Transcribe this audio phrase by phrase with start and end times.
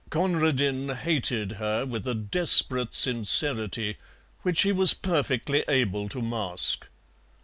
[0.09, 3.97] Conradin hated her with a desperate sincerity
[4.41, 6.87] which he was perfectly able to mask.